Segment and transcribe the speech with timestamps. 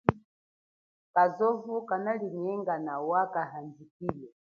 [1.13, 4.27] Kazovu kanalinyenga nawa kahandjikile.